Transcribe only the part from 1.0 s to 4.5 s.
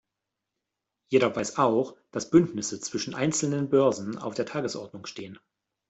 Jeder weiß auch, dass Bündnisse zwischen einzelnen Börsen auf der